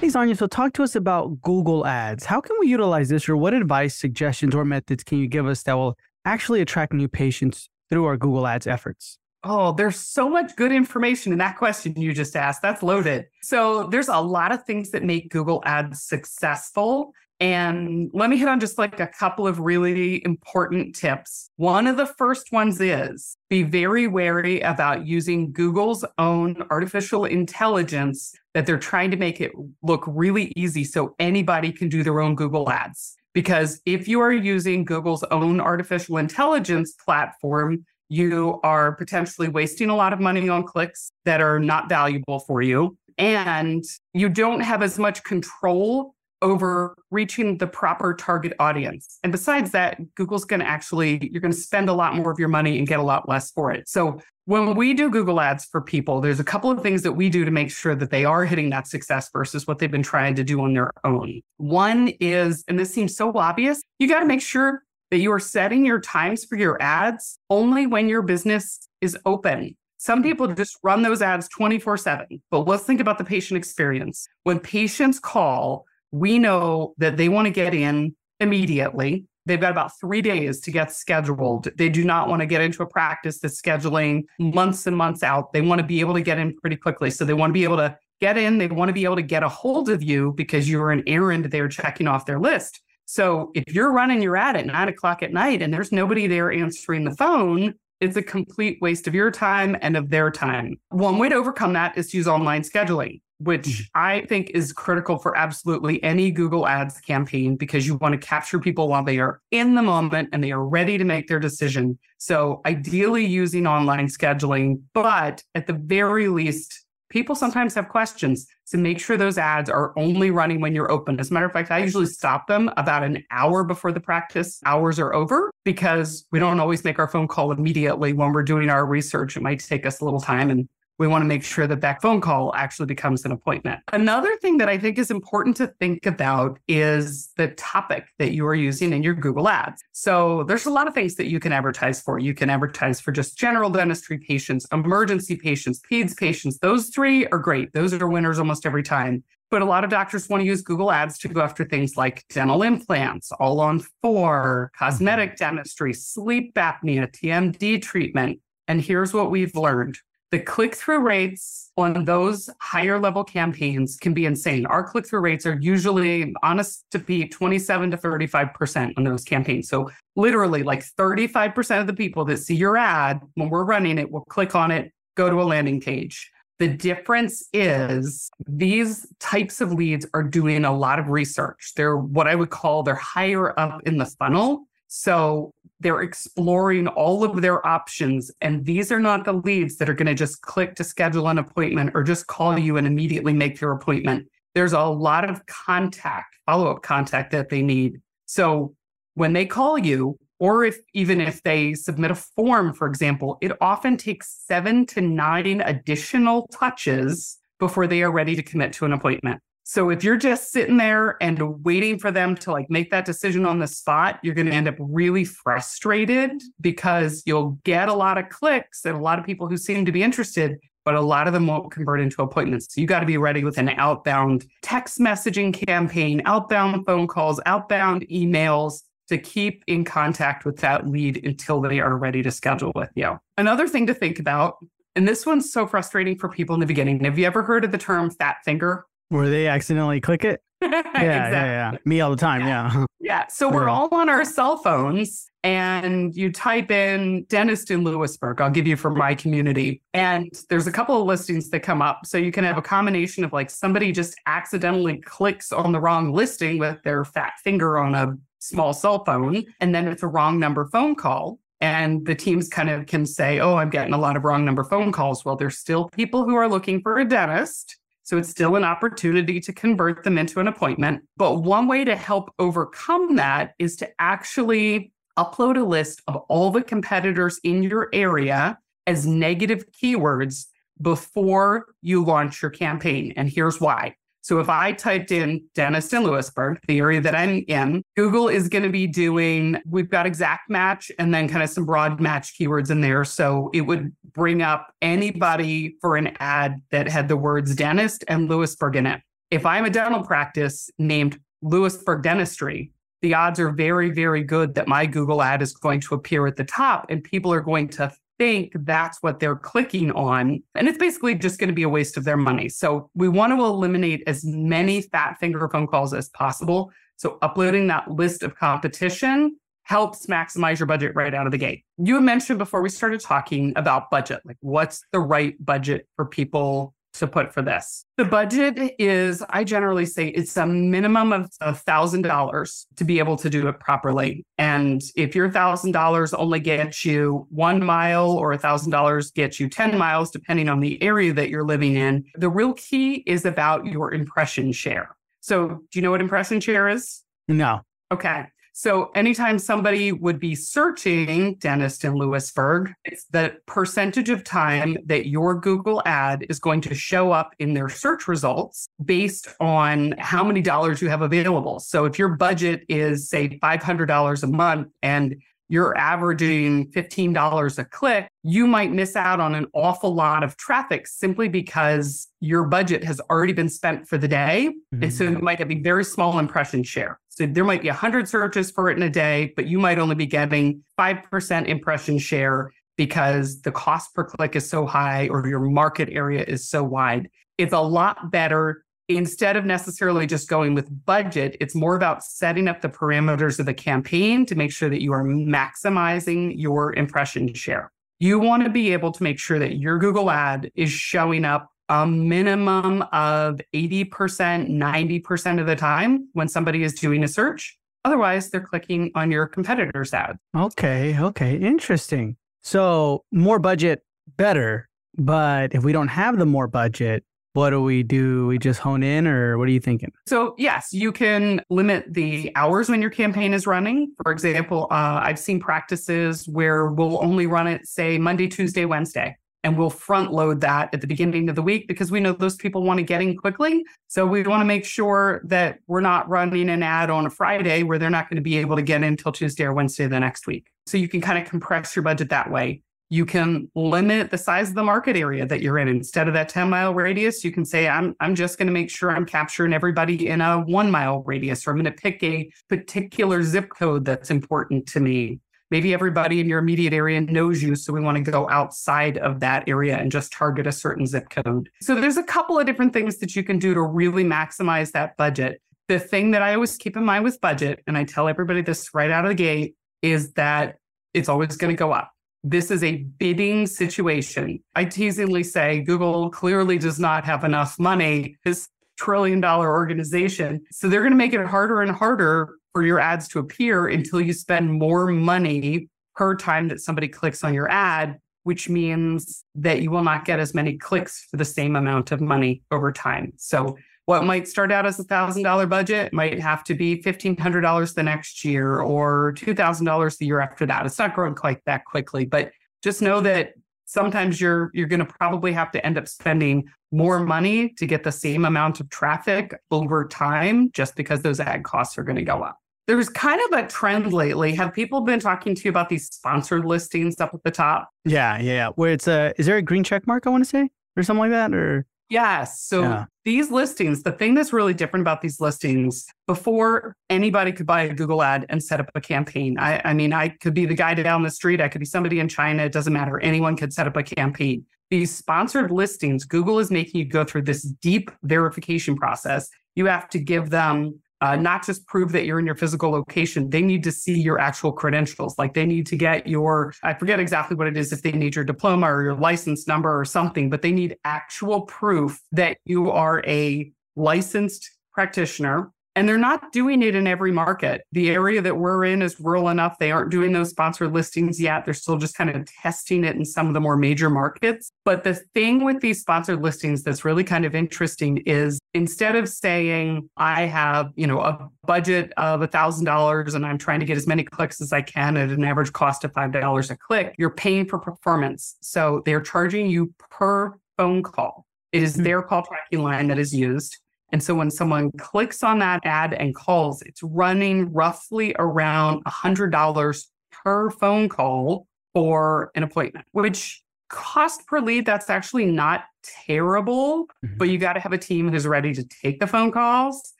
Hey, 0.00 0.08
Xana, 0.08 0.34
so 0.34 0.46
talk 0.46 0.72
to 0.72 0.82
us 0.82 0.96
about 0.96 1.42
Google 1.42 1.84
Ads. 1.84 2.24
How 2.24 2.40
can 2.40 2.56
we 2.58 2.68
utilize 2.68 3.10
this, 3.10 3.28
or 3.28 3.36
what 3.36 3.52
advice, 3.52 3.94
suggestions, 3.94 4.54
or 4.54 4.64
methods 4.64 5.04
can 5.04 5.18
you 5.18 5.26
give 5.26 5.46
us 5.46 5.62
that 5.64 5.74
will 5.74 5.98
actually 6.24 6.60
attract 6.60 6.92
new 6.92 7.08
patients 7.08 7.68
through 7.90 8.04
our 8.06 8.16
Google 8.16 8.46
Ads 8.46 8.66
efforts? 8.66 9.18
Oh, 9.46 9.72
there's 9.72 9.96
so 9.96 10.30
much 10.30 10.56
good 10.56 10.72
information 10.72 11.30
in 11.30 11.38
that 11.38 11.58
question 11.58 12.00
you 12.00 12.14
just 12.14 12.34
asked. 12.34 12.62
That's 12.62 12.82
loaded. 12.82 13.26
So, 13.42 13.88
there's 13.88 14.08
a 14.08 14.18
lot 14.18 14.52
of 14.52 14.64
things 14.64 14.90
that 14.92 15.04
make 15.04 15.30
Google 15.30 15.62
Ads 15.66 16.02
successful. 16.02 17.12
And 17.40 18.10
let 18.14 18.30
me 18.30 18.38
hit 18.38 18.48
on 18.48 18.60
just 18.60 18.78
like 18.78 19.00
a 19.00 19.08
couple 19.08 19.46
of 19.46 19.58
really 19.58 20.24
important 20.24 20.94
tips. 20.94 21.50
One 21.56 21.86
of 21.86 21.96
the 21.96 22.06
first 22.06 22.52
ones 22.52 22.80
is 22.80 23.36
be 23.50 23.64
very 23.64 24.06
wary 24.06 24.60
about 24.60 25.06
using 25.06 25.52
Google's 25.52 26.04
own 26.16 26.62
artificial 26.70 27.24
intelligence 27.24 28.34
that 28.54 28.66
they're 28.66 28.78
trying 28.78 29.10
to 29.10 29.16
make 29.16 29.40
it 29.40 29.52
look 29.82 30.04
really 30.06 30.52
easy 30.56 30.84
so 30.84 31.16
anybody 31.18 31.72
can 31.72 31.88
do 31.88 32.02
their 32.02 32.20
own 32.20 32.36
Google 32.36 32.70
Ads. 32.70 33.16
Because 33.34 33.82
if 33.84 34.08
you 34.08 34.20
are 34.20 34.32
using 34.32 34.84
Google's 34.84 35.24
own 35.24 35.60
artificial 35.60 36.18
intelligence 36.18 36.94
platform, 37.04 37.84
you 38.08 38.60
are 38.62 38.92
potentially 38.92 39.48
wasting 39.48 39.90
a 39.90 39.96
lot 39.96 40.12
of 40.12 40.20
money 40.20 40.48
on 40.48 40.62
clicks 40.62 41.10
that 41.24 41.40
are 41.40 41.58
not 41.58 41.88
valuable 41.88 42.38
for 42.40 42.62
you. 42.62 42.96
And 43.18 43.84
you 44.12 44.28
don't 44.28 44.60
have 44.60 44.82
as 44.82 44.98
much 44.98 45.22
control 45.24 46.13
over 46.44 46.94
reaching 47.10 47.56
the 47.56 47.66
proper 47.66 48.14
target 48.14 48.52
audience. 48.60 49.18
And 49.24 49.32
besides 49.32 49.70
that, 49.70 49.98
Google's 50.14 50.44
going 50.44 50.60
to 50.60 50.66
actually, 50.66 51.28
you're 51.32 51.40
going 51.40 51.54
to 51.54 51.58
spend 51.58 51.88
a 51.88 51.94
lot 51.94 52.14
more 52.14 52.30
of 52.30 52.38
your 52.38 52.48
money 52.48 52.78
and 52.78 52.86
get 52.86 53.00
a 53.00 53.02
lot 53.02 53.28
less 53.28 53.50
for 53.50 53.72
it. 53.72 53.88
So 53.88 54.20
when 54.44 54.74
we 54.74 54.92
do 54.92 55.08
Google 55.08 55.40
Ads 55.40 55.64
for 55.64 55.80
people, 55.80 56.20
there's 56.20 56.40
a 56.40 56.44
couple 56.44 56.70
of 56.70 56.82
things 56.82 57.02
that 57.02 57.12
we 57.12 57.30
do 57.30 57.46
to 57.46 57.50
make 57.50 57.70
sure 57.70 57.94
that 57.94 58.10
they 58.10 58.26
are 58.26 58.44
hitting 58.44 58.68
that 58.70 58.86
success 58.86 59.30
versus 59.32 59.66
what 59.66 59.78
they've 59.78 59.90
been 59.90 60.02
trying 60.02 60.34
to 60.34 60.44
do 60.44 60.60
on 60.60 60.74
their 60.74 60.90
own. 61.02 61.40
One 61.56 62.08
is, 62.20 62.62
and 62.68 62.78
this 62.78 62.92
seems 62.92 63.16
so 63.16 63.32
obvious, 63.34 63.80
you 63.98 64.06
got 64.06 64.20
to 64.20 64.26
make 64.26 64.42
sure 64.42 64.82
that 65.10 65.18
you 65.20 65.32
are 65.32 65.40
setting 65.40 65.86
your 65.86 66.00
times 66.00 66.44
for 66.44 66.56
your 66.56 66.80
ads 66.82 67.38
only 67.48 67.86
when 67.86 68.06
your 68.06 68.20
business 68.20 68.86
is 69.00 69.16
open. 69.24 69.74
Some 69.96 70.22
people 70.22 70.46
just 70.48 70.78
run 70.82 71.00
those 71.00 71.22
ads 71.22 71.48
24 71.48 71.96
7. 71.96 72.42
But 72.50 72.68
let's 72.68 72.82
think 72.82 73.00
about 73.00 73.16
the 73.16 73.24
patient 73.24 73.56
experience. 73.56 74.28
When 74.42 74.60
patients 74.60 75.18
call, 75.18 75.86
we 76.14 76.38
know 76.38 76.94
that 76.98 77.16
they 77.16 77.28
want 77.28 77.46
to 77.46 77.50
get 77.50 77.74
in 77.74 78.14
immediately. 78.38 79.24
They've 79.46 79.60
got 79.60 79.72
about 79.72 79.98
three 79.98 80.22
days 80.22 80.60
to 80.60 80.70
get 80.70 80.92
scheduled. 80.92 81.68
They 81.76 81.88
do 81.88 82.04
not 82.04 82.28
want 82.28 82.38
to 82.38 82.46
get 82.46 82.60
into 82.60 82.84
a 82.84 82.86
practice 82.86 83.40
that's 83.40 83.60
scheduling 83.60 84.22
months 84.38 84.86
and 84.86 84.96
months 84.96 85.24
out. 85.24 85.52
They 85.52 85.60
want 85.60 85.80
to 85.80 85.86
be 85.86 85.98
able 85.98 86.14
to 86.14 86.22
get 86.22 86.38
in 86.38 86.56
pretty 86.56 86.76
quickly. 86.76 87.10
So 87.10 87.24
they 87.24 87.34
want 87.34 87.50
to 87.50 87.54
be 87.54 87.64
able 87.64 87.78
to 87.78 87.98
get 88.20 88.38
in. 88.38 88.58
They 88.58 88.68
want 88.68 88.90
to 88.90 88.92
be 88.92 89.04
able 89.04 89.16
to 89.16 89.22
get 89.22 89.42
a 89.42 89.48
hold 89.48 89.88
of 89.88 90.04
you 90.04 90.32
because 90.36 90.70
you're 90.70 90.92
an 90.92 91.02
errand 91.08 91.46
they're 91.46 91.68
checking 91.68 92.06
off 92.06 92.26
their 92.26 92.38
list. 92.38 92.80
So 93.06 93.50
if 93.56 93.74
you're 93.74 93.92
running 93.92 94.22
your 94.22 94.36
ad 94.36 94.56
at 94.56 94.66
nine 94.66 94.88
o'clock 94.88 95.24
at 95.24 95.32
night 95.32 95.62
and 95.62 95.74
there's 95.74 95.90
nobody 95.90 96.28
there 96.28 96.52
answering 96.52 97.02
the 97.02 97.16
phone, 97.16 97.74
it's 98.04 98.16
a 98.16 98.22
complete 98.22 98.78
waste 98.80 99.08
of 99.08 99.14
your 99.14 99.30
time 99.30 99.76
and 99.80 99.96
of 99.96 100.10
their 100.10 100.30
time. 100.30 100.76
One 100.90 101.18
way 101.18 101.28
to 101.28 101.34
overcome 101.34 101.72
that 101.72 101.96
is 101.98 102.10
to 102.10 102.18
use 102.18 102.28
online 102.28 102.62
scheduling 102.62 103.20
which 103.38 103.66
mm-hmm. 103.66 103.82
I 103.94 104.26
think 104.26 104.50
is 104.50 104.72
critical 104.72 105.18
for 105.18 105.36
absolutely 105.36 106.02
any 106.02 106.30
Google 106.30 106.66
Ads 106.66 107.00
campaign 107.00 107.56
because 107.56 107.86
you 107.86 107.96
want 107.96 108.12
to 108.12 108.26
capture 108.26 108.58
people 108.58 108.88
while 108.88 109.04
they 109.04 109.18
are 109.18 109.40
in 109.50 109.74
the 109.74 109.82
moment 109.82 110.30
and 110.32 110.42
they 110.42 110.52
are 110.52 110.64
ready 110.64 110.98
to 110.98 111.04
make 111.04 111.28
their 111.28 111.40
decision. 111.40 111.98
So, 112.18 112.60
ideally, 112.64 113.26
using 113.26 113.66
online 113.66 114.06
scheduling, 114.06 114.82
but 114.92 115.42
at 115.54 115.66
the 115.66 115.74
very 115.74 116.28
least, 116.28 116.83
people 117.14 117.36
sometimes 117.36 117.74
have 117.74 117.88
questions. 117.88 118.46
So, 118.64 118.76
make 118.76 118.98
sure 118.98 119.16
those 119.16 119.38
ads 119.38 119.70
are 119.70 119.96
only 119.96 120.30
running 120.30 120.60
when 120.60 120.74
you're 120.74 120.90
open. 120.90 121.18
As 121.20 121.30
a 121.30 121.34
matter 121.34 121.46
of 121.46 121.52
fact, 121.52 121.70
I 121.70 121.78
usually 121.78 122.06
stop 122.06 122.48
them 122.48 122.70
about 122.76 123.04
an 123.04 123.24
hour 123.30 123.62
before 123.62 123.92
the 123.92 124.00
practice 124.00 124.60
hours 124.66 124.98
are 124.98 125.14
over 125.14 125.50
because 125.64 126.26
we 126.32 126.40
don't 126.40 126.58
always 126.58 126.82
make 126.82 126.98
our 126.98 127.06
phone 127.06 127.28
call 127.28 127.52
immediately 127.52 128.12
when 128.12 128.32
we're 128.32 128.42
doing 128.42 128.68
our 128.68 128.84
research. 128.84 129.36
It 129.36 129.42
might 129.42 129.60
take 129.60 129.86
us 129.86 130.00
a 130.00 130.04
little 130.04 130.20
time 130.20 130.50
and 130.50 130.68
we 130.98 131.06
want 131.06 131.22
to 131.22 131.26
make 131.26 131.42
sure 131.42 131.66
that 131.66 131.80
that 131.80 132.00
phone 132.00 132.20
call 132.20 132.54
actually 132.54 132.86
becomes 132.86 133.24
an 133.24 133.32
appointment. 133.32 133.80
Another 133.92 134.36
thing 134.36 134.58
that 134.58 134.68
I 134.68 134.78
think 134.78 134.98
is 134.98 135.10
important 135.10 135.56
to 135.56 135.66
think 135.66 136.06
about 136.06 136.58
is 136.68 137.32
the 137.36 137.48
topic 137.48 138.06
that 138.18 138.32
you 138.32 138.46
are 138.46 138.54
using 138.54 138.92
in 138.92 139.02
your 139.02 139.14
Google 139.14 139.48
Ads. 139.48 139.82
So 139.92 140.44
there's 140.44 140.66
a 140.66 140.70
lot 140.70 140.86
of 140.86 140.94
things 140.94 141.16
that 141.16 141.26
you 141.26 141.40
can 141.40 141.52
advertise 141.52 142.00
for. 142.00 142.18
You 142.18 142.34
can 142.34 142.50
advertise 142.50 143.00
for 143.00 143.12
just 143.12 143.36
general 143.36 143.70
dentistry 143.70 144.18
patients, 144.18 144.66
emergency 144.72 145.36
patients, 145.36 145.80
peds 145.90 146.16
patients. 146.16 146.58
Those 146.58 146.88
three 146.90 147.26
are 147.26 147.38
great. 147.38 147.72
Those 147.72 147.92
are 147.92 148.08
winners 148.08 148.38
almost 148.38 148.66
every 148.66 148.82
time. 148.82 149.24
But 149.50 149.62
a 149.62 149.66
lot 149.66 149.84
of 149.84 149.90
doctors 149.90 150.28
want 150.28 150.40
to 150.40 150.46
use 150.46 150.62
Google 150.62 150.90
Ads 150.90 151.18
to 151.18 151.28
go 151.28 151.40
after 151.40 151.64
things 151.64 151.96
like 151.96 152.24
dental 152.28 152.62
implants, 152.62 153.30
all 153.32 153.60
on 153.60 153.84
four, 154.02 154.72
cosmetic 154.76 155.30
mm-hmm. 155.36 155.56
dentistry, 155.56 155.92
sleep 155.92 156.54
apnea, 156.54 157.08
TMD 157.08 157.80
treatment. 157.80 158.40
And 158.66 158.80
here's 158.80 159.12
what 159.12 159.30
we've 159.30 159.54
learned 159.54 159.98
the 160.34 160.40
click 160.40 160.74
through 160.74 160.98
rates 160.98 161.70
on 161.76 162.04
those 162.04 162.50
higher 162.60 162.98
level 162.98 163.22
campaigns 163.22 163.96
can 163.96 164.12
be 164.12 164.26
insane. 164.26 164.66
Our 164.66 164.82
click 164.82 165.06
through 165.06 165.20
rates 165.20 165.46
are 165.46 165.56
usually, 165.60 166.34
honest 166.42 166.86
to 166.90 166.98
be 166.98 167.28
27 167.28 167.92
to 167.92 167.96
35% 167.96 168.94
on 168.96 169.04
those 169.04 169.22
campaigns. 169.22 169.68
So, 169.68 169.92
literally, 170.16 170.64
like 170.64 170.82
35% 170.98 171.80
of 171.80 171.86
the 171.86 171.92
people 171.94 172.24
that 172.24 172.38
see 172.38 172.56
your 172.56 172.76
ad 172.76 173.20
when 173.36 173.48
we're 173.48 173.62
running 173.62 173.96
it 173.96 174.10
will 174.10 174.24
click 174.24 174.56
on 174.56 174.72
it, 174.72 174.90
go 175.14 175.30
to 175.30 175.40
a 175.40 175.44
landing 175.44 175.80
page. 175.80 176.32
The 176.58 176.66
difference 176.66 177.48
is 177.52 178.28
these 178.48 179.06
types 179.20 179.60
of 179.60 179.72
leads 179.72 180.04
are 180.14 180.24
doing 180.24 180.64
a 180.64 180.76
lot 180.76 180.98
of 180.98 181.10
research. 181.10 181.74
They're 181.76 181.96
what 181.96 182.26
I 182.26 182.34
would 182.34 182.50
call 182.50 182.82
they're 182.82 182.96
higher 182.96 183.56
up 183.56 183.82
in 183.86 183.98
the 183.98 184.06
funnel. 184.06 184.66
So 184.96 185.52
they're 185.80 186.02
exploring 186.02 186.86
all 186.86 187.24
of 187.24 187.42
their 187.42 187.66
options. 187.66 188.30
And 188.40 188.64
these 188.64 188.92
are 188.92 189.00
not 189.00 189.24
the 189.24 189.32
leads 189.32 189.76
that 189.78 189.90
are 189.90 189.94
going 189.94 190.06
to 190.06 190.14
just 190.14 190.42
click 190.42 190.76
to 190.76 190.84
schedule 190.84 191.26
an 191.26 191.36
appointment 191.36 191.90
or 191.94 192.04
just 192.04 192.28
call 192.28 192.56
you 192.56 192.76
and 192.76 192.86
immediately 192.86 193.32
make 193.32 193.60
your 193.60 193.72
appointment. 193.72 194.28
There's 194.54 194.72
a 194.72 194.84
lot 194.84 195.28
of 195.28 195.44
contact, 195.46 196.36
follow 196.46 196.70
up 196.70 196.82
contact 196.82 197.32
that 197.32 197.48
they 197.48 197.60
need. 197.60 198.00
So 198.26 198.76
when 199.14 199.32
they 199.32 199.46
call 199.46 199.76
you, 199.78 200.16
or 200.38 200.64
if 200.64 200.78
even 200.92 201.20
if 201.20 201.42
they 201.42 201.74
submit 201.74 202.12
a 202.12 202.14
form, 202.14 202.72
for 202.72 202.86
example, 202.86 203.38
it 203.40 203.50
often 203.60 203.96
takes 203.96 204.44
seven 204.46 204.86
to 204.86 205.00
nine 205.00 205.60
additional 205.60 206.46
touches 206.52 207.36
before 207.58 207.88
they 207.88 208.04
are 208.04 208.12
ready 208.12 208.36
to 208.36 208.44
commit 208.44 208.72
to 208.74 208.84
an 208.84 208.92
appointment. 208.92 209.40
So 209.66 209.88
if 209.88 210.04
you're 210.04 210.18
just 210.18 210.52
sitting 210.52 210.76
there 210.76 211.16
and 211.22 211.64
waiting 211.64 211.98
for 211.98 212.10
them 212.10 212.34
to 212.36 212.52
like 212.52 212.68
make 212.68 212.90
that 212.90 213.06
decision 213.06 213.46
on 213.46 213.58
the 213.58 213.66
spot, 213.66 214.20
you're 214.22 214.34
going 214.34 214.46
to 214.46 214.52
end 214.52 214.68
up 214.68 214.74
really 214.78 215.24
frustrated 215.24 216.42
because 216.60 217.22
you'll 217.24 217.58
get 217.64 217.88
a 217.88 217.94
lot 217.94 218.18
of 218.18 218.28
clicks 218.28 218.84
and 218.84 218.94
a 218.94 219.00
lot 219.00 219.18
of 219.18 219.24
people 219.24 219.48
who 219.48 219.56
seem 219.56 219.86
to 219.86 219.92
be 219.92 220.02
interested, 220.02 220.58
but 220.84 220.94
a 220.94 221.00
lot 221.00 221.26
of 221.26 221.32
them 221.32 221.46
won't 221.46 221.72
convert 221.72 222.00
into 222.02 222.20
appointments. 222.20 222.74
So 222.74 222.82
you 222.82 222.86
got 222.86 223.00
to 223.00 223.06
be 223.06 223.16
ready 223.16 223.42
with 223.42 223.56
an 223.56 223.70
outbound 223.70 224.44
text 224.60 224.98
messaging 224.98 225.54
campaign, 225.54 226.20
outbound 226.26 226.84
phone 226.84 227.06
calls, 227.06 227.40
outbound 227.46 228.06
emails 228.08 228.82
to 229.08 229.16
keep 229.16 229.64
in 229.66 229.84
contact 229.86 230.44
with 230.44 230.58
that 230.58 230.86
lead 230.86 231.24
until 231.24 231.62
they 231.62 231.80
are 231.80 231.96
ready 231.96 232.22
to 232.22 232.30
schedule 232.30 232.72
with 232.74 232.90
you. 232.94 233.18
Another 233.38 233.66
thing 233.66 233.86
to 233.86 233.94
think 233.94 234.18
about, 234.18 234.56
and 234.94 235.08
this 235.08 235.24
one's 235.24 235.50
so 235.50 235.66
frustrating 235.66 236.18
for 236.18 236.28
people 236.28 236.52
in 236.52 236.60
the 236.60 236.66
beginning. 236.66 237.02
Have 237.04 237.18
you 237.18 237.24
ever 237.24 237.42
heard 237.42 237.64
of 237.64 237.72
the 237.72 237.78
term 237.78 238.10
fat 238.10 238.36
finger? 238.44 238.84
Where 239.08 239.28
they 239.28 239.46
accidentally 239.46 240.00
click 240.00 240.24
it? 240.24 240.42
yeah, 240.62 240.68
exactly. 240.68 241.02
yeah, 241.02 241.72
yeah. 241.72 241.78
Me 241.84 242.00
all 242.00 242.10
the 242.10 242.16
time. 242.16 242.40
Yeah. 242.42 242.72
Yeah. 242.72 242.84
yeah. 243.00 243.26
So 243.28 243.50
we're 243.50 243.68
all 243.68 243.88
on 243.92 244.08
our 244.08 244.24
cell 244.24 244.56
phones 244.56 245.30
and 245.44 246.14
you 246.16 246.32
type 246.32 246.70
in 246.70 247.24
dentist 247.24 247.70
in 247.70 247.84
Lewisburg. 247.84 248.40
I'll 248.40 248.50
give 248.50 248.66
you 248.66 248.76
for 248.76 248.90
my 248.90 249.14
community. 249.14 249.82
And 249.92 250.32
there's 250.48 250.66
a 250.66 250.72
couple 250.72 250.98
of 250.98 251.06
listings 251.06 251.50
that 251.50 251.60
come 251.60 251.82
up. 251.82 252.06
So 252.06 252.16
you 252.16 252.32
can 252.32 252.44
have 252.44 252.56
a 252.56 252.62
combination 252.62 253.24
of 253.24 253.32
like 253.34 253.50
somebody 253.50 253.92
just 253.92 254.18
accidentally 254.26 255.02
clicks 255.02 255.52
on 255.52 255.72
the 255.72 255.80
wrong 255.80 256.12
listing 256.12 256.58
with 256.58 256.82
their 256.82 257.04
fat 257.04 257.34
finger 257.42 257.78
on 257.78 257.94
a 257.94 258.16
small 258.38 258.72
cell 258.72 259.04
phone, 259.04 259.44
and 259.60 259.74
then 259.74 259.88
it's 259.88 260.02
a 260.02 260.06
wrong 260.06 260.38
number 260.38 260.66
phone 260.66 260.94
call. 260.94 261.38
And 261.60 262.04
the 262.04 262.14
teams 262.14 262.48
kind 262.48 262.68
of 262.68 262.86
can 262.86 263.06
say, 263.06 263.40
oh, 263.40 263.56
I'm 263.56 263.70
getting 263.70 263.94
a 263.94 263.98
lot 263.98 264.16
of 264.16 264.24
wrong 264.24 264.44
number 264.44 264.64
phone 264.64 264.92
calls. 264.92 265.24
Well, 265.24 265.36
there's 265.36 265.58
still 265.58 265.88
people 265.90 266.24
who 266.24 266.34
are 266.34 266.48
looking 266.48 266.82
for 266.82 266.98
a 266.98 267.04
dentist. 267.06 267.78
So 268.04 268.18
it's 268.18 268.28
still 268.28 268.56
an 268.56 268.64
opportunity 268.64 269.40
to 269.40 269.52
convert 269.52 270.04
them 270.04 270.18
into 270.18 270.38
an 270.38 270.46
appointment. 270.46 271.02
But 271.16 271.42
one 271.42 271.66
way 271.66 271.84
to 271.84 271.96
help 271.96 272.32
overcome 272.38 273.16
that 273.16 273.54
is 273.58 273.76
to 273.76 273.88
actually 273.98 274.92
upload 275.18 275.58
a 275.58 275.64
list 275.64 276.02
of 276.06 276.16
all 276.28 276.50
the 276.50 276.62
competitors 276.62 277.40
in 277.44 277.62
your 277.62 277.88
area 277.92 278.58
as 278.86 279.06
negative 279.06 279.64
keywords 279.72 280.46
before 280.80 281.66
you 281.80 282.04
launch 282.04 282.42
your 282.42 282.50
campaign. 282.50 283.14
And 283.16 283.28
here's 283.28 283.60
why. 283.60 283.96
So 284.24 284.40
if 284.40 284.48
I 284.48 284.72
typed 284.72 285.12
in 285.12 285.44
dentist 285.54 285.92
in 285.92 286.02
Lewisburg, 286.02 286.58
the 286.66 286.78
area 286.78 286.98
that 286.98 287.14
I'm 287.14 287.44
in, 287.46 287.82
Google 287.94 288.28
is 288.30 288.48
going 288.48 288.64
to 288.64 288.70
be 288.70 288.86
doing, 288.86 289.58
we've 289.68 289.90
got 289.90 290.06
exact 290.06 290.48
match 290.48 290.90
and 290.98 291.12
then 291.12 291.28
kind 291.28 291.42
of 291.42 291.50
some 291.50 291.66
broad 291.66 292.00
match 292.00 292.34
keywords 292.38 292.70
in 292.70 292.80
there. 292.80 293.04
So 293.04 293.50
it 293.52 293.60
would 293.60 293.94
bring 294.14 294.40
up 294.40 294.72
anybody 294.80 295.76
for 295.82 295.98
an 295.98 296.16
ad 296.20 296.62
that 296.70 296.88
had 296.88 297.06
the 297.06 297.18
words 297.18 297.54
dentist 297.54 298.02
and 298.08 298.26
Lewisburg 298.26 298.76
in 298.76 298.86
it. 298.86 299.02
If 299.30 299.44
I'm 299.44 299.66
a 299.66 299.70
dental 299.70 300.02
practice 300.02 300.70
named 300.78 301.20
Lewisburg 301.42 302.02
Dentistry, 302.02 302.72
the 303.02 303.12
odds 303.12 303.38
are 303.38 303.50
very, 303.50 303.90
very 303.90 304.22
good 304.22 304.54
that 304.54 304.68
my 304.68 304.86
Google 304.86 305.20
ad 305.20 305.42
is 305.42 305.52
going 305.52 305.80
to 305.80 305.94
appear 305.94 306.26
at 306.26 306.36
the 306.36 306.44
top 306.44 306.86
and 306.88 307.04
people 307.04 307.30
are 307.30 307.42
going 307.42 307.68
to 307.68 307.92
think 308.18 308.52
that's 308.60 308.98
what 309.02 309.20
they're 309.20 309.36
clicking 309.36 309.90
on. 309.92 310.42
And 310.54 310.68
it's 310.68 310.78
basically 310.78 311.14
just 311.14 311.38
going 311.38 311.48
to 311.48 311.54
be 311.54 311.62
a 311.62 311.68
waste 311.68 311.96
of 311.96 312.04
their 312.04 312.16
money. 312.16 312.48
So 312.48 312.90
we 312.94 313.08
want 313.08 313.32
to 313.32 313.44
eliminate 313.44 314.02
as 314.06 314.24
many 314.24 314.82
fat 314.82 315.18
finger 315.18 315.48
phone 315.48 315.66
calls 315.66 315.92
as 315.94 316.08
possible. 316.10 316.72
So 316.96 317.18
uploading 317.22 317.66
that 317.68 317.90
list 317.90 318.22
of 318.22 318.36
competition 318.36 319.36
helps 319.64 320.06
maximize 320.06 320.58
your 320.58 320.66
budget 320.66 320.94
right 320.94 321.14
out 321.14 321.26
of 321.26 321.32
the 321.32 321.38
gate. 321.38 321.64
You 321.78 322.00
mentioned 322.00 322.38
before 322.38 322.62
we 322.62 322.68
started 322.68 323.00
talking 323.00 323.52
about 323.56 323.90
budget, 323.90 324.20
like 324.24 324.36
what's 324.40 324.84
the 324.92 325.00
right 325.00 325.34
budget 325.44 325.88
for 325.96 326.04
people 326.04 326.74
to 326.94 327.06
put 327.06 327.32
for 327.32 327.42
this. 327.42 327.84
The 327.96 328.04
budget 328.04 328.74
is, 328.78 329.22
I 329.28 329.44
generally 329.44 329.86
say 329.86 330.08
it's 330.08 330.36
a 330.36 330.46
minimum 330.46 331.12
of 331.12 331.30
a 331.40 331.54
thousand 331.54 332.02
dollars 332.02 332.66
to 332.76 332.84
be 332.84 332.98
able 332.98 333.16
to 333.16 333.28
do 333.28 333.48
it 333.48 333.60
properly. 333.60 334.24
And 334.38 334.82
if 334.96 335.14
your 335.14 335.30
thousand 335.30 335.72
dollars 335.72 336.14
only 336.14 336.40
gets 336.40 336.84
you 336.84 337.26
one 337.30 337.64
mile 337.64 338.10
or 338.10 338.32
a 338.32 338.38
thousand 338.38 338.70
dollars 338.70 339.10
gets 339.10 339.38
you 339.38 339.48
10 339.48 339.76
miles, 339.76 340.10
depending 340.10 340.48
on 340.48 340.60
the 340.60 340.82
area 340.82 341.12
that 341.12 341.30
you're 341.30 341.44
living 341.44 341.74
in, 341.74 342.04
the 342.14 342.28
real 342.28 342.54
key 342.54 343.02
is 343.06 343.24
about 343.24 343.66
your 343.66 343.92
impression 343.92 344.52
share. 344.52 344.96
So 345.20 345.48
do 345.48 345.64
you 345.72 345.82
know 345.82 345.90
what 345.90 346.00
impression 346.00 346.40
share 346.40 346.68
is? 346.68 347.02
No. 347.28 347.60
Okay. 347.92 348.26
So 348.56 348.92
anytime 348.94 349.40
somebody 349.40 349.90
would 349.90 350.20
be 350.20 350.36
searching 350.36 351.34
dentist 351.40 351.84
in 351.84 351.96
Lewisburg, 351.96 352.72
it's 352.84 353.04
the 353.06 353.34
percentage 353.46 354.10
of 354.10 354.22
time 354.22 354.76
that 354.86 355.08
your 355.08 355.34
Google 355.34 355.82
ad 355.84 356.24
is 356.28 356.38
going 356.38 356.60
to 356.60 356.72
show 356.72 357.10
up 357.10 357.34
in 357.40 357.52
their 357.52 357.68
search 357.68 358.06
results 358.06 358.68
based 358.84 359.26
on 359.40 359.96
how 359.98 360.22
many 360.22 360.40
dollars 360.40 360.80
you 360.80 360.88
have 360.88 361.02
available. 361.02 361.58
So 361.58 361.84
if 361.84 361.98
your 361.98 362.10
budget 362.10 362.64
is 362.68 363.08
say 363.08 363.40
$500 363.40 364.22
a 364.22 364.26
month 364.28 364.68
and 364.82 365.16
you're 365.48 365.76
averaging 365.76 366.70
$15 366.72 367.58
a 367.58 367.64
click, 367.64 368.08
you 368.22 368.46
might 368.46 368.72
miss 368.72 368.96
out 368.96 369.20
on 369.20 369.34
an 369.34 369.46
awful 369.52 369.94
lot 369.94 370.22
of 370.22 370.36
traffic 370.36 370.86
simply 370.86 371.28
because 371.28 372.08
your 372.20 372.44
budget 372.44 372.82
has 372.84 373.00
already 373.10 373.32
been 373.32 373.48
spent 373.48 373.86
for 373.86 373.98
the 373.98 374.08
day. 374.08 374.50
Mm-hmm. 374.74 374.82
And 374.82 374.92
so 374.92 375.04
you 375.04 375.18
might 375.18 375.38
have 375.38 375.50
a 375.50 375.60
very 375.60 375.84
small 375.84 376.18
impression 376.18 376.62
share. 376.62 376.98
So 377.08 377.26
there 377.26 377.44
might 377.44 377.62
be 377.62 377.68
100 377.68 378.08
searches 378.08 378.50
for 378.50 378.70
it 378.70 378.76
in 378.76 378.82
a 378.82 378.90
day, 378.90 379.32
but 379.36 379.46
you 379.46 379.58
might 379.58 379.78
only 379.78 379.94
be 379.94 380.06
getting 380.06 380.64
5% 380.78 381.46
impression 381.46 381.98
share 381.98 382.50
because 382.76 383.42
the 383.42 383.52
cost 383.52 383.94
per 383.94 384.04
click 384.04 384.34
is 384.34 384.48
so 384.48 384.66
high 384.66 385.08
or 385.08 385.26
your 385.28 385.40
market 385.40 385.88
area 385.92 386.24
is 386.26 386.48
so 386.48 386.64
wide. 386.64 387.08
It's 387.38 387.52
a 387.52 387.60
lot 387.60 388.10
better 388.10 388.63
instead 388.88 389.36
of 389.36 389.44
necessarily 389.44 390.06
just 390.06 390.28
going 390.28 390.54
with 390.54 390.84
budget, 390.84 391.36
it's 391.40 391.54
more 391.54 391.76
about 391.76 392.04
setting 392.04 392.48
up 392.48 392.60
the 392.60 392.68
parameters 392.68 393.38
of 393.38 393.46
the 393.46 393.54
campaign 393.54 394.26
to 394.26 394.34
make 394.34 394.52
sure 394.52 394.68
that 394.68 394.82
you 394.82 394.92
are 394.92 395.04
maximizing 395.04 396.34
your 396.36 396.74
impression 396.74 397.32
share. 397.34 397.72
You 397.98 398.18
want 398.18 398.44
to 398.44 398.50
be 398.50 398.72
able 398.72 398.92
to 398.92 399.02
make 399.02 399.18
sure 399.18 399.38
that 399.38 399.56
your 399.56 399.78
Google 399.78 400.10
ad 400.10 400.50
is 400.54 400.70
showing 400.70 401.24
up 401.24 401.50
a 401.68 401.86
minimum 401.86 402.82
of 402.92 403.40
80%, 403.54 403.88
90% 403.88 405.40
of 405.40 405.46
the 405.46 405.56
time 405.56 406.08
when 406.12 406.28
somebody 406.28 406.62
is 406.62 406.74
doing 406.74 407.02
a 407.04 407.08
search. 407.08 407.56
Otherwise, 407.84 408.30
they're 408.30 408.40
clicking 408.40 408.90
on 408.94 409.10
your 409.10 409.26
competitor's 409.26 409.94
ad. 409.94 410.16
Okay. 410.36 410.98
Okay. 410.98 411.36
Interesting. 411.36 412.16
So, 412.42 413.04
more 413.12 413.38
budget, 413.38 413.82
better. 414.16 414.68
But 414.96 415.54
if 415.54 415.64
we 415.64 415.72
don't 415.72 415.88
have 415.88 416.18
the 416.18 416.26
more 416.26 416.46
budget, 416.46 417.04
what 417.34 417.50
do 417.50 417.60
we 417.60 417.82
do? 417.82 418.28
We 418.28 418.38
just 418.38 418.60
hone 418.60 418.82
in, 418.82 419.06
or 419.06 419.36
what 419.36 419.48
are 419.48 419.50
you 419.50 419.60
thinking? 419.60 419.92
So, 420.06 420.34
yes, 420.38 420.72
you 420.72 420.92
can 420.92 421.42
limit 421.50 421.84
the 421.92 422.32
hours 422.36 422.68
when 422.68 422.80
your 422.80 422.90
campaign 422.90 423.34
is 423.34 423.46
running. 423.46 423.92
For 424.02 424.12
example, 424.12 424.68
uh, 424.70 425.00
I've 425.02 425.18
seen 425.18 425.40
practices 425.40 426.28
where 426.28 426.68
we'll 426.68 427.02
only 427.02 427.26
run 427.26 427.48
it, 427.48 427.66
say, 427.66 427.98
Monday, 427.98 428.28
Tuesday, 428.28 428.64
Wednesday, 428.64 429.16
and 429.42 429.58
we'll 429.58 429.68
front 429.68 430.12
load 430.12 430.42
that 430.42 430.72
at 430.72 430.80
the 430.80 430.86
beginning 430.86 431.28
of 431.28 431.34
the 431.34 431.42
week 431.42 431.66
because 431.66 431.90
we 431.90 431.98
know 431.98 432.12
those 432.12 432.36
people 432.36 432.62
want 432.62 432.78
to 432.78 432.84
get 432.84 433.02
in 433.02 433.16
quickly. 433.16 433.64
So, 433.88 434.06
we 434.06 434.22
want 434.22 434.40
to 434.40 434.46
make 434.46 434.64
sure 434.64 435.20
that 435.24 435.58
we're 435.66 435.80
not 435.80 436.08
running 436.08 436.48
an 436.48 436.62
ad 436.62 436.88
on 436.88 437.04
a 437.04 437.10
Friday 437.10 437.64
where 437.64 437.78
they're 437.80 437.90
not 437.90 438.08
going 438.08 438.16
to 438.16 438.22
be 438.22 438.38
able 438.38 438.54
to 438.54 438.62
get 438.62 438.76
in 438.76 438.84
until 438.84 439.10
Tuesday 439.10 439.42
or 439.42 439.52
Wednesday 439.52 439.88
the 439.88 439.98
next 439.98 440.28
week. 440.28 440.46
So, 440.66 440.78
you 440.78 440.86
can 440.86 441.00
kind 441.00 441.18
of 441.18 441.28
compress 441.28 441.74
your 441.74 441.82
budget 441.82 442.10
that 442.10 442.30
way. 442.30 442.62
You 442.94 443.04
can 443.04 443.50
limit 443.56 444.12
the 444.12 444.18
size 444.18 444.50
of 444.50 444.54
the 444.54 444.62
market 444.62 444.96
area 444.96 445.26
that 445.26 445.42
you're 445.42 445.58
in. 445.58 445.66
Instead 445.66 446.06
of 446.06 446.14
that 446.14 446.28
10 446.28 446.48
mile 446.48 446.72
radius, 446.72 447.24
you 447.24 447.32
can 447.32 447.44
say, 447.44 447.66
I'm, 447.66 447.96
I'm 447.98 448.14
just 448.14 448.38
going 448.38 448.46
to 448.46 448.52
make 448.52 448.70
sure 448.70 448.92
I'm 448.92 449.04
capturing 449.04 449.52
everybody 449.52 450.06
in 450.06 450.20
a 450.20 450.38
one 450.42 450.70
mile 450.70 451.02
radius, 451.02 451.44
or 451.44 451.50
I'm 451.50 451.56
going 451.56 451.64
to 451.64 451.72
pick 451.72 452.00
a 452.04 452.30
particular 452.48 453.24
zip 453.24 453.48
code 453.48 453.84
that's 453.84 454.12
important 454.12 454.68
to 454.68 454.78
me. 454.78 455.18
Maybe 455.50 455.74
everybody 455.74 456.20
in 456.20 456.28
your 456.28 456.38
immediate 456.38 456.72
area 456.72 457.00
knows 457.00 457.42
you. 457.42 457.56
So 457.56 457.72
we 457.72 457.80
want 457.80 457.96
to 457.96 458.10
go 458.12 458.30
outside 458.30 458.98
of 458.98 459.18
that 459.18 459.48
area 459.48 459.76
and 459.76 459.90
just 459.90 460.12
target 460.12 460.46
a 460.46 460.52
certain 460.52 460.86
zip 460.86 461.10
code. 461.10 461.50
So 461.62 461.74
there's 461.74 461.96
a 461.96 462.04
couple 462.04 462.38
of 462.38 462.46
different 462.46 462.72
things 462.72 462.98
that 462.98 463.16
you 463.16 463.24
can 463.24 463.40
do 463.40 463.54
to 463.54 463.62
really 463.62 464.04
maximize 464.04 464.70
that 464.70 464.96
budget. 464.96 465.42
The 465.66 465.80
thing 465.80 466.12
that 466.12 466.22
I 466.22 466.34
always 466.34 466.56
keep 466.56 466.76
in 466.76 466.84
mind 466.84 467.02
with 467.02 467.20
budget, 467.20 467.60
and 467.66 467.76
I 467.76 467.82
tell 467.82 468.06
everybody 468.06 468.42
this 468.42 468.72
right 468.72 468.92
out 468.92 469.04
of 469.04 469.08
the 469.08 469.16
gate, 469.16 469.56
is 469.82 470.12
that 470.12 470.58
it's 470.92 471.08
always 471.08 471.36
going 471.36 471.52
to 471.52 471.58
go 471.58 471.72
up 471.72 471.90
this 472.24 472.50
is 472.50 472.64
a 472.64 472.78
bidding 472.98 473.46
situation. 473.46 474.42
I 474.54 474.64
teasingly 474.64 475.22
say 475.22 475.60
Google 475.60 476.10
clearly 476.10 476.56
does 476.56 476.80
not 476.80 477.04
have 477.04 477.22
enough 477.22 477.58
money, 477.58 478.16
this 478.24 478.48
trillion 478.78 479.20
dollar 479.20 479.52
organization. 479.52 480.42
So 480.50 480.68
they're 480.68 480.80
going 480.80 480.92
to 480.92 480.96
make 480.96 481.12
it 481.12 481.24
harder 481.26 481.60
and 481.60 481.70
harder 481.70 482.30
for 482.52 482.64
your 482.64 482.80
ads 482.80 483.08
to 483.08 483.18
appear 483.18 483.68
until 483.68 484.00
you 484.00 484.14
spend 484.14 484.52
more 484.52 484.86
money 484.86 485.68
per 485.94 486.16
time 486.16 486.48
that 486.48 486.60
somebody 486.60 486.88
clicks 486.88 487.22
on 487.22 487.34
your 487.34 487.48
ad, 487.50 487.98
which 488.22 488.48
means 488.48 489.24
that 489.34 489.60
you 489.60 489.70
will 489.70 489.84
not 489.84 490.06
get 490.06 490.18
as 490.18 490.34
many 490.34 490.56
clicks 490.56 491.06
for 491.10 491.18
the 491.18 491.24
same 491.26 491.54
amount 491.56 491.92
of 491.92 492.00
money 492.00 492.42
over 492.50 492.72
time. 492.72 493.12
So 493.16 493.58
what 493.86 494.04
might 494.04 494.26
start 494.26 494.50
out 494.50 494.66
as 494.66 494.78
a 494.78 494.84
thousand 494.84 495.22
dollar 495.22 495.46
budget 495.46 495.92
might 495.92 496.18
have 496.20 496.44
to 496.44 496.54
be 496.54 496.80
fifteen 496.82 497.16
hundred 497.16 497.42
dollars 497.42 497.74
the 497.74 497.82
next 497.82 498.24
year 498.24 498.60
or 498.60 499.12
two 499.12 499.34
thousand 499.34 499.66
dollars 499.66 499.96
the 499.96 500.06
year 500.06 500.20
after 500.20 500.46
that. 500.46 500.64
It's 500.66 500.78
not 500.78 500.94
growing 500.94 501.14
quite 501.14 501.44
that 501.46 501.64
quickly, 501.64 502.04
but 502.06 502.32
just 502.62 502.80
know 502.80 503.00
that 503.02 503.34
sometimes 503.66 504.20
you're 504.20 504.50
you're 504.54 504.68
going 504.68 504.80
to 504.80 504.86
probably 504.86 505.32
have 505.32 505.50
to 505.52 505.64
end 505.64 505.76
up 505.76 505.88
spending 505.88 506.48
more 506.72 507.00
money 507.00 507.50
to 507.50 507.66
get 507.66 507.84
the 507.84 507.92
same 507.92 508.24
amount 508.24 508.60
of 508.60 508.68
traffic 508.68 509.38
over 509.50 509.86
time 509.86 510.50
just 510.52 510.74
because 510.76 511.02
those 511.02 511.20
ad 511.20 511.44
costs 511.44 511.78
are 511.78 511.84
going 511.84 511.96
to 511.96 512.02
go 512.02 512.22
up. 512.22 512.38
There's 512.66 512.88
kind 512.88 513.20
of 513.26 513.38
a 513.38 513.46
trend 513.46 513.92
lately. 513.92 514.34
Have 514.34 514.54
people 514.54 514.80
been 514.80 514.98
talking 514.98 515.34
to 515.34 515.42
you 515.42 515.50
about 515.50 515.68
these 515.68 515.86
sponsored 515.86 516.46
listings 516.46 516.98
up 516.98 517.12
at 517.12 517.22
the 517.22 517.30
top? 517.30 517.68
Yeah, 517.84 518.18
yeah. 518.18 518.48
Where 518.54 518.72
it's 518.72 518.88
a 518.88 519.12
is 519.18 519.26
there 519.26 519.36
a 519.36 519.42
green 519.42 519.64
check 519.64 519.86
mark 519.86 520.06
I 520.06 520.10
want 520.10 520.24
to 520.24 520.30
say 520.30 520.48
or 520.76 520.82
something 520.82 521.00
like 521.00 521.10
that 521.10 521.34
or 521.34 521.66
Yes. 521.90 522.40
So 522.40 522.62
yeah. 522.62 522.84
these 523.04 523.30
listings, 523.30 523.82
the 523.82 523.92
thing 523.92 524.14
that's 524.14 524.32
really 524.32 524.54
different 524.54 524.82
about 524.82 525.02
these 525.02 525.20
listings, 525.20 525.86
before 526.06 526.76
anybody 526.88 527.32
could 527.32 527.46
buy 527.46 527.62
a 527.62 527.74
Google 527.74 528.02
ad 528.02 528.26
and 528.28 528.42
set 528.42 528.60
up 528.60 528.70
a 528.74 528.80
campaign. 528.80 529.38
I, 529.38 529.60
I 529.64 529.74
mean, 529.74 529.92
I 529.92 530.08
could 530.08 530.34
be 530.34 530.46
the 530.46 530.54
guy 530.54 530.74
down 530.74 531.02
the 531.02 531.10
street, 531.10 531.40
I 531.40 531.48
could 531.48 531.60
be 531.60 531.66
somebody 531.66 532.00
in 532.00 532.08
China, 532.08 532.44
it 532.44 532.52
doesn't 532.52 532.72
matter. 532.72 532.98
Anyone 533.00 533.36
could 533.36 533.52
set 533.52 533.66
up 533.66 533.76
a 533.76 533.82
campaign. 533.82 534.44
These 534.70 534.94
sponsored 534.94 535.50
listings, 535.50 536.04
Google 536.04 536.38
is 536.38 536.50
making 536.50 536.80
you 536.80 536.86
go 536.86 537.04
through 537.04 537.22
this 537.22 537.42
deep 537.42 537.90
verification 538.02 538.76
process. 538.76 539.28
You 539.54 539.66
have 539.66 539.88
to 539.90 539.98
give 539.98 540.30
them 540.30 540.80
uh, 541.04 541.16
not 541.16 541.44
just 541.44 541.66
prove 541.66 541.92
that 541.92 542.06
you're 542.06 542.18
in 542.18 542.24
your 542.24 542.34
physical 542.34 542.70
location, 542.70 543.28
they 543.28 543.42
need 543.42 543.62
to 543.62 543.70
see 543.70 544.00
your 544.00 544.18
actual 544.18 544.50
credentials. 544.50 545.18
Like 545.18 545.34
they 545.34 545.44
need 545.44 545.66
to 545.66 545.76
get 545.76 546.06
your, 546.06 546.54
I 546.62 546.72
forget 546.72 546.98
exactly 546.98 547.36
what 547.36 547.46
it 547.46 547.58
is, 547.58 547.74
if 547.74 547.82
they 547.82 547.92
need 547.92 548.14
your 548.14 548.24
diploma 548.24 548.72
or 548.72 548.82
your 548.82 548.94
license 548.94 549.46
number 549.46 549.78
or 549.78 549.84
something, 549.84 550.30
but 550.30 550.40
they 550.40 550.50
need 550.50 550.78
actual 550.86 551.42
proof 551.42 552.00
that 552.12 552.38
you 552.46 552.70
are 552.70 553.02
a 553.06 553.52
licensed 553.76 554.50
practitioner 554.72 555.52
and 555.76 555.86
they're 555.86 555.98
not 555.98 556.32
doing 556.32 556.62
it 556.62 556.74
in 556.74 556.86
every 556.86 557.12
market. 557.12 557.62
The 557.72 557.90
area 557.90 558.22
that 558.22 558.36
we're 558.36 558.64
in 558.64 558.80
is 558.80 558.98
rural 558.98 559.28
enough. 559.28 559.58
They 559.58 559.72
aren't 559.72 559.90
doing 559.90 560.12
those 560.12 560.30
sponsored 560.30 560.72
listings 560.72 561.20
yet. 561.20 561.44
They're 561.44 561.52
still 561.52 561.76
just 561.76 561.96
kind 561.96 562.08
of 562.08 562.26
testing 562.42 562.84
it 562.84 562.96
in 562.96 563.04
some 563.04 563.26
of 563.26 563.34
the 563.34 563.40
more 563.40 563.56
major 563.56 563.90
markets. 563.90 564.52
But 564.64 564.84
the 564.84 564.94
thing 564.94 565.44
with 565.44 565.60
these 565.60 565.80
sponsored 565.80 566.22
listings 566.22 566.62
that's 566.62 566.84
really 566.84 567.04
kind 567.04 567.24
of 567.24 567.34
interesting 567.34 567.98
is 568.06 568.38
instead 568.54 568.94
of 568.94 569.08
saying, 569.08 569.90
I 569.96 570.22
have, 570.22 570.72
you 570.76 570.86
know, 570.86 571.00
a 571.00 571.28
budget 571.44 571.92
of 571.96 572.22
a 572.22 572.26
thousand 572.26 572.64
dollars 572.64 573.14
and 573.14 573.26
I'm 573.26 573.36
trying 573.36 573.60
to 573.60 573.66
get 573.66 573.76
as 573.76 573.86
many 573.86 574.04
clicks 574.04 574.40
as 574.40 574.52
I 574.52 574.62
can 574.62 574.96
at 574.96 575.10
an 575.10 575.24
average 575.24 575.52
cost 575.52 575.84
of 575.84 575.92
five 575.92 576.12
dollars 576.12 576.50
a 576.50 576.56
click, 576.56 576.94
you're 576.96 577.10
paying 577.10 577.46
for 577.46 577.58
performance. 577.58 578.36
So 578.40 578.82
they're 578.86 579.00
charging 579.00 579.48
you 579.48 579.74
per 579.78 580.34
phone 580.56 580.82
call. 580.82 581.26
It 581.52 581.62
is 581.62 581.76
hmm. 581.76 581.82
their 581.82 582.02
call 582.02 582.24
tracking 582.24 582.62
line 582.62 582.88
that 582.88 582.98
is 582.98 583.14
used. 583.14 583.58
And 583.92 584.02
so 584.02 584.14
when 584.14 584.30
someone 584.30 584.72
clicks 584.72 585.22
on 585.22 585.38
that 585.40 585.60
ad 585.64 585.94
and 585.94 586.14
calls, 586.14 586.62
it's 586.62 586.82
running 586.82 587.52
roughly 587.52 588.14
around 588.18 588.84
$100 588.84 589.86
per 590.10 590.50
phone 590.50 590.88
call 590.88 591.46
for 591.74 592.30
an 592.34 592.42
appointment, 592.42 592.86
which 592.92 593.43
cost 593.68 594.26
per 594.26 594.40
lead, 594.40 594.66
that's 594.66 594.90
actually 594.90 595.26
not 595.26 595.64
terrible, 595.82 596.86
mm-hmm. 597.04 597.16
but 597.16 597.28
you 597.28 597.38
got 597.38 597.54
to 597.54 597.60
have 597.60 597.72
a 597.72 597.78
team 597.78 598.10
who's 598.10 598.26
ready 598.26 598.52
to 598.54 598.64
take 598.64 599.00
the 599.00 599.06
phone 599.06 599.32
calls 599.32 599.92